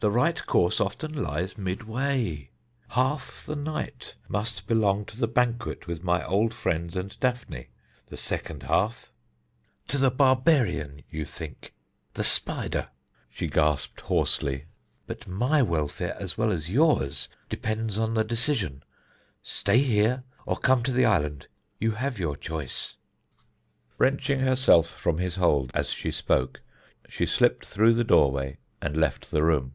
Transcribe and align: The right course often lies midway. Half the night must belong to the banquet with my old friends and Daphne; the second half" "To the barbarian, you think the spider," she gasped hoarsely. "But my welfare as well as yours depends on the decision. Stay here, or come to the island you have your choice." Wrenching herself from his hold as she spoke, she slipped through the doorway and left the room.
The 0.00 0.12
right 0.12 0.46
course 0.46 0.80
often 0.80 1.12
lies 1.12 1.58
midway. 1.58 2.50
Half 2.90 3.44
the 3.44 3.56
night 3.56 4.14
must 4.28 4.68
belong 4.68 5.04
to 5.06 5.16
the 5.18 5.26
banquet 5.26 5.88
with 5.88 6.04
my 6.04 6.24
old 6.24 6.54
friends 6.54 6.94
and 6.94 7.18
Daphne; 7.18 7.70
the 8.06 8.16
second 8.16 8.62
half" 8.62 9.10
"To 9.88 9.98
the 9.98 10.12
barbarian, 10.12 11.02
you 11.10 11.24
think 11.24 11.74
the 12.14 12.22
spider," 12.22 12.90
she 13.28 13.48
gasped 13.48 14.02
hoarsely. 14.02 14.66
"But 15.08 15.26
my 15.26 15.62
welfare 15.62 16.16
as 16.20 16.38
well 16.38 16.52
as 16.52 16.70
yours 16.70 17.28
depends 17.50 17.98
on 17.98 18.14
the 18.14 18.22
decision. 18.22 18.84
Stay 19.42 19.80
here, 19.80 20.22
or 20.46 20.58
come 20.58 20.84
to 20.84 20.92
the 20.92 21.06
island 21.06 21.48
you 21.80 21.90
have 21.90 22.20
your 22.20 22.36
choice." 22.36 22.94
Wrenching 23.98 24.38
herself 24.38 24.86
from 24.88 25.18
his 25.18 25.34
hold 25.34 25.72
as 25.74 25.90
she 25.90 26.12
spoke, 26.12 26.60
she 27.08 27.26
slipped 27.26 27.66
through 27.66 27.94
the 27.94 28.04
doorway 28.04 28.58
and 28.80 28.96
left 28.96 29.32
the 29.32 29.42
room. 29.42 29.72